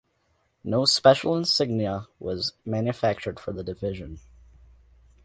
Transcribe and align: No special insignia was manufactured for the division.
No 0.63 0.85
special 0.85 1.37
insignia 1.37 2.07
was 2.17 2.53
manufactured 2.65 3.39
for 3.39 3.53
the 3.53 3.63
division. 3.63 4.19